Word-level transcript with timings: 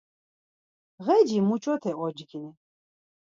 Ğeci 1.05 1.39
muç̌ote 1.47 1.91
ocgini? 2.05 2.51